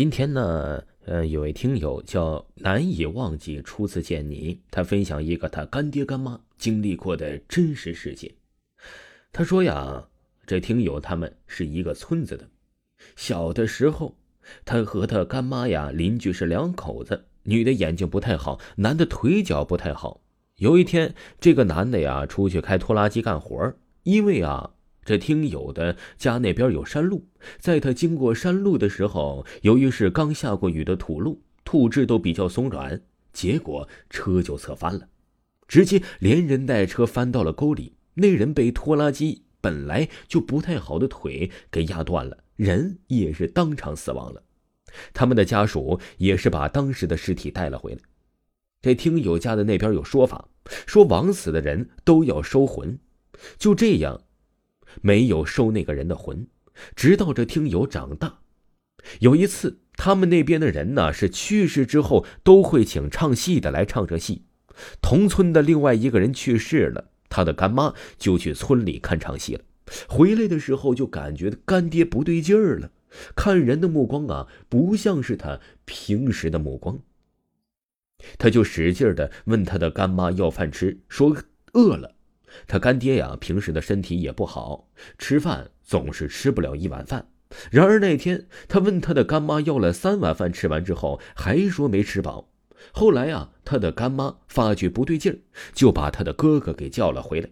[0.00, 8.32] 今天呢，呃，有位听友叫难以忘记初次见你，他分享一个他干爹干妈经历过的真实事件。
[9.30, 10.08] 他说呀，
[10.46, 12.48] 这听友他们是一个村子的，
[13.14, 14.16] 小的时候，
[14.64, 20.22] 他和他干妈呀邻居是两口子，女的眼睛不太好，男的腿脚不太好。
[20.56, 23.74] 有一天，这个男的呀出去开拖拉机干活
[24.04, 24.70] 因为啊。
[25.04, 27.26] 这听友的家那边有山路，
[27.58, 33.00] 在他经过山路的时候，由于是刚下过雨的土路，土质都比较松软，
[33.32, 35.08] 结果车就侧翻了，
[35.66, 37.94] 直接连人带车翻到了沟里。
[38.14, 44.42] 那人被拖拉机本来就不太好的腿给压断了，人也是当场死亡了。
[45.14, 48.00] 他们的家属也是把当时的尸体带了回来。
[48.82, 50.48] 这听友家的那边有说法，
[50.86, 52.98] 说枉死的人都要收魂，
[53.56, 54.20] 就这样。
[55.02, 56.46] 没有收那个人的魂，
[56.94, 58.40] 直到这听友长大。
[59.20, 64.44] 有一次，他们那边的人呢是去世之后都会请唱戏的来唱这戏。
[65.00, 69.62] 同村的另外一个人去世了，他的干妈就去村里看唱戏了。
[70.08, 72.92] 回来的时候就感觉干爹不对劲儿了，
[73.34, 77.00] 看人的目光啊不像是他平时的目光。
[78.38, 81.36] 他就使劲的问他的干妈要饭吃，说
[81.72, 82.14] 饿了。
[82.66, 87.28] 他干爹呀，平时的身体也不好，吃饭总是吃不了一碗饭。
[87.70, 92.48] 然而那天，他问他的干妈要了三碗饭，吃完之后还说没吃饱。
[92.92, 95.38] 后来啊，他的干妈发觉不对劲儿，
[95.74, 97.50] 就把他的哥哥给叫了回来。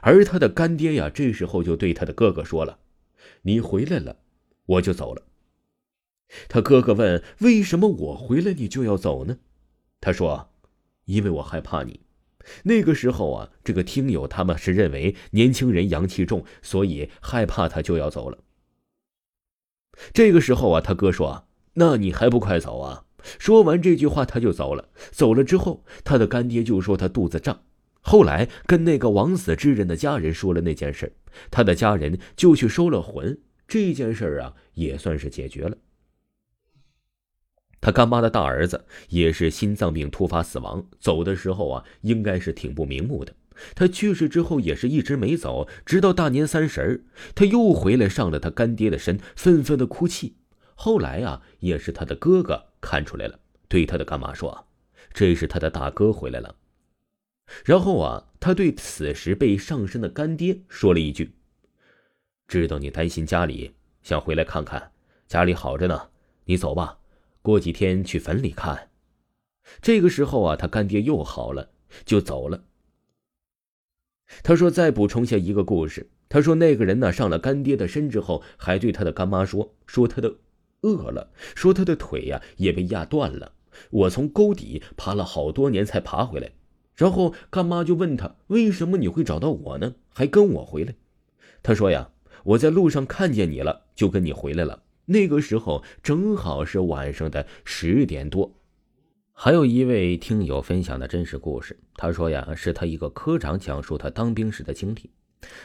[0.00, 2.78] 而他的干爹呀，这时候就对他的哥哥说了
[3.42, 4.16] ：“你回来了，
[4.66, 5.22] 我就走了。”
[6.48, 9.38] 他哥哥问：“为什么我回来你就要走呢？”
[10.00, 10.50] 他说
[11.06, 12.00] ：“因为我害怕你。”
[12.64, 18.38] 那个时候啊，这个听友他们是认为年轻人阳气重，所以害怕他就要走了。
[20.12, 23.04] 这个时候啊，他哥说：“那你还不快走啊？”
[23.38, 24.90] 说完这句话，他就走了。
[25.10, 27.62] 走了之后，他的干爹就说他肚子胀。
[28.00, 31.16] 后来跟那个枉死之人的家人说了那件事，
[31.50, 33.38] 他的家人就去收了魂。
[33.66, 35.76] 这件事啊，也算是解决了。
[37.84, 43.34] 他干妈的大儿子也是心脏病突发死亡，走的时候啊，应该是挺不瞑目的。
[43.74, 50.34] 他去世之后也是一直没走，直到大年三十他又回来上了他干爹的身，愤愤的哭泣。
[50.74, 54.66] 后来啊，也是他的哥哥看出来了，对他的干妈说
[55.12, 56.56] ：“这是他的大哥回来了。”
[57.66, 61.34] 然后啊，他对此时被上身的干爹说了一句
[62.48, 64.90] ：“知道你担心家里，想回来看看，
[65.28, 66.08] 家里好着呢，
[66.46, 66.96] 你走吧。”
[67.44, 68.88] 过几天去坟里看，
[69.82, 71.72] 这个时候啊，他干爹又好了，
[72.06, 72.64] 就走了。
[74.42, 76.10] 他说：“再补充下一个故事。
[76.30, 80.36] 他说那个人呢，上了干爹的身之后，还对他的干妈说：说他的
[80.80, 83.52] 饿了，说他的腿呀也被压断了。
[83.90, 86.50] 我从沟底爬了好多年才爬回来。
[86.94, 89.96] 然后干妈就问他：为什么你会找到我呢？
[90.08, 90.94] 还跟我回来？
[91.62, 92.10] 他说呀，
[92.44, 98.54] 我在路上看见你了，就跟你回来了。”那个时候正好是晚上的十点多，
[99.32, 101.78] 还有一位听友分享的真实故事。
[101.96, 105.10] 他说呀，是他一个科长讲述他当兵时的经历。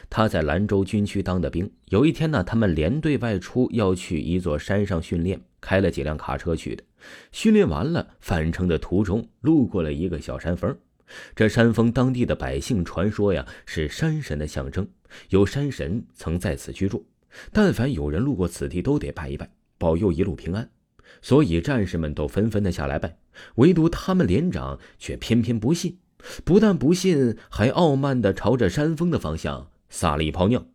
[0.09, 1.71] 他在兰州军区当的兵。
[1.85, 6.83] 有一天呢，他们连队外出要去一座山上训练，开了几辆卡车去的。
[7.31, 10.77] 训练完了，返程的途中路过了一个小山峰。
[11.33, 14.85] 这山峰当地的百姓传说呀，是山神的象征，
[15.29, 17.05] 有山神曾在此居住。
[17.51, 20.69] 但凡有人路过此地，都得拜一拜，保佑一路平安。
[21.21, 23.17] 所以战士们都纷纷的下来拜，
[23.55, 25.97] 唯独他们连长却偏偏不信，
[26.43, 30.65] 不但不信，还傲慢的朝着山峰的方向撒了一泡尿。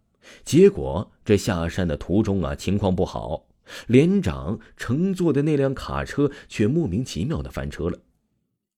[0.45, 3.47] 结果这下山的途中啊，情况不好，
[3.87, 7.99] 连长乘坐的那辆卡车却莫名其妙的翻车了。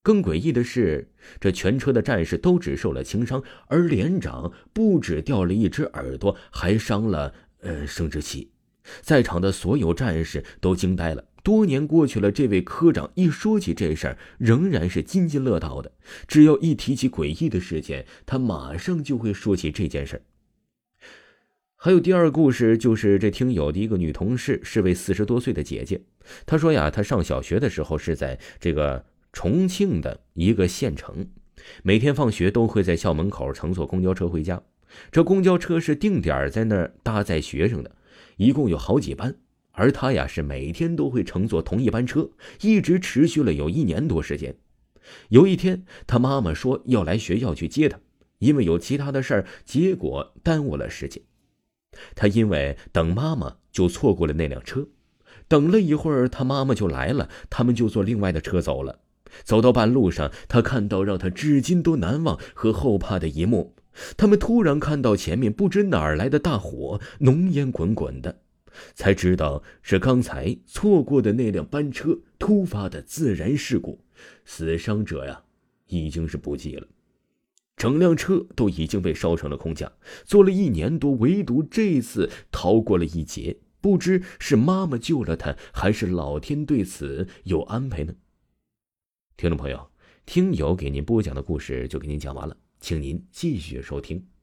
[0.03, 1.11] 更诡异的是，
[1.41, 7.35] 这全车的战士都只受了轻伤，而连长不止掉了一只耳朵，还伤了。
[7.67, 8.53] 呃，生殖器，
[9.03, 11.25] 在场的所有战士都惊呆了。
[11.43, 15.91] 多年过去了，这位科长一说起这事儿，仍然是津津乐道的。
[16.29, 20.23] 只要一提起诡异的事件，他马上就会说起这件事儿。
[21.75, 26.01] 还有第二个故事，就是这听友的一个女同事，是位四十多岁的姐姐。
[26.47, 31.29] 她说呀，她上小学的时候是在这个重庆的一个县城，
[31.83, 34.63] 每天放学都会在校门口乘坐公交车回家。
[35.11, 37.97] 这公交车是定点在那儿搭载学生的，
[38.37, 39.37] 一共有好几班，
[39.73, 42.31] 而他呀是每天都会乘坐同一班车，
[42.61, 44.57] 一直持续了有一年多时间。
[45.29, 47.99] 有一天，他妈妈说要来学校去接他，
[48.39, 51.23] 因为有其他的事儿，结果耽误了时间。
[52.15, 54.89] 他因为等妈妈就错过了那辆车。
[55.49, 58.99] 等了一会儿，他妈妈就来了，他们就坐另外的车走了。
[59.45, 63.75] 走到半路上，他看到让他至今都难忘和后怕的一幕：
[64.17, 68.43] 他们突然看到前面不知哪儿来的大火，浓烟滚滚的，
[68.95, 74.05] 才知道是刚才错过的那辆班车突发的自燃事故，
[74.45, 75.43] 死伤者呀，
[75.87, 76.87] 已经是不计了。
[77.77, 79.93] 整辆车都已经被烧成了空架，
[80.25, 83.59] 坐了一年多，唯独这次逃过了一劫。
[83.83, 88.15] 不知是妈妈救了他，还是老天对此有安排呢？
[89.37, 89.91] 听众朋友，
[90.25, 94.36] 听友给您播讲的故事就给您讲完了，请您继续收听。